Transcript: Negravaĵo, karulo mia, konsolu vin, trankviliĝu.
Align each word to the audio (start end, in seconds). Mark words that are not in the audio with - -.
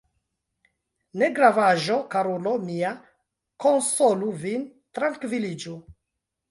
Negravaĵo, 1.23 1.99
karulo 2.15 2.55
mia, 2.65 2.95
konsolu 3.67 4.35
vin, 4.47 4.67
trankviliĝu. 5.01 5.81